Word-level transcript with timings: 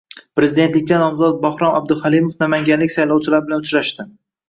Prezidentlikka 0.39 0.99
nomzod 1.03 1.37
Bahrom 1.45 1.79
Abduhalimov 1.81 2.41
namanganlik 2.43 2.97
saylovchilar 2.99 3.49
bilan 3.49 3.67
uchrashdi 3.69 4.13